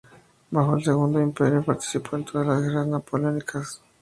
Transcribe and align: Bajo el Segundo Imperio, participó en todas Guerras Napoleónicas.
Bajo 0.49 0.77
el 0.77 0.83
Segundo 0.83 1.21
Imperio, 1.21 1.61
participó 1.63 2.15
en 2.15 2.25
todas 2.25 2.59
Guerras 2.63 2.87
Napoleónicas. 2.87 3.83